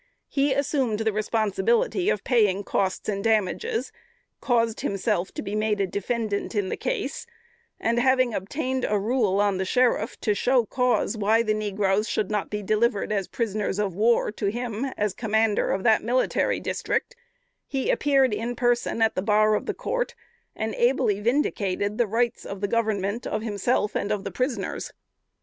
He 0.29 0.51
assumed 0.51 1.01
the 1.01 1.13
responsibility 1.13 2.09
of 2.09 2.23
paying 2.23 2.63
costs 2.63 3.07
and 3.07 3.23
damages, 3.23 3.91
caused 4.39 4.79
himself 4.81 5.31
to 5.35 5.43
be 5.43 5.53
made 5.53 5.91
defendant 5.91 6.55
in 6.55 6.69
the 6.69 6.75
case, 6.75 7.27
and, 7.79 7.99
having 7.99 8.33
obtained 8.33 8.83
a 8.83 8.97
rule 8.97 9.39
on 9.39 9.59
the 9.59 9.63
sheriff 9.63 10.19
to 10.21 10.33
show 10.33 10.65
cause 10.65 11.15
why 11.15 11.43
the 11.43 11.53
negroes 11.53 12.09
should 12.09 12.31
not 12.31 12.49
be 12.49 12.63
delivered 12.63 13.11
as 13.11 13.27
prisoners 13.27 13.77
of 13.77 13.93
war 13.93 14.31
to 14.31 14.47
him, 14.47 14.85
as 14.97 15.13
commander 15.13 15.69
of 15.69 15.83
that 15.83 16.01
Military 16.01 16.59
District, 16.59 17.15
he 17.67 17.91
appeared 17.91 18.33
in 18.33 18.55
person 18.55 19.03
at 19.03 19.13
the 19.13 19.21
bar 19.21 19.53
of 19.53 19.67
the 19.67 19.73
court, 19.75 20.15
and 20.55 20.73
ably 20.79 21.19
vindicated 21.19 21.99
the 21.99 22.07
rights 22.07 22.43
of 22.43 22.67
Government, 22.67 23.27
of 23.27 23.43
himself, 23.43 23.95
and 23.95 24.11
of 24.11 24.23
the 24.23 24.31
prisoners. 24.31 24.93